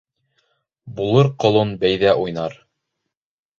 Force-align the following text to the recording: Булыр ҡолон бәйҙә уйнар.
Булыр 1.01 1.29
ҡолон 1.45 1.75
бәйҙә 1.85 2.17
уйнар. 2.25 2.59